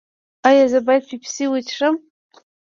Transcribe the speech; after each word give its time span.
ایا 0.49 0.65
زه 0.71 0.79
باید 0.85 1.03
پیپسي 1.09 1.45
وڅښم؟ 1.47 1.95